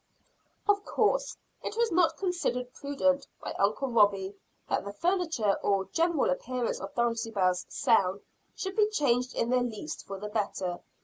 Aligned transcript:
Of 0.67 0.83
course 0.83 1.37
it 1.63 1.77
was 1.77 1.91
not 1.91 2.17
considered 2.17 2.73
prudent 2.73 3.27
by 3.39 3.53
Uncle 3.59 3.87
Robie, 3.89 4.33
that 4.67 4.83
the 4.83 4.93
furniture 4.93 5.59
or 5.61 5.85
general 5.93 6.31
appearance 6.31 6.79
of 6.81 6.95
Dulcibel's 6.95 7.67
cell 7.69 8.19
should 8.55 8.75
be 8.75 8.89
changed 8.89 9.35
in 9.35 9.51
the 9.51 9.61
least 9.61 10.07
for 10.07 10.19
the 10.19 10.29
better. 10.29 10.79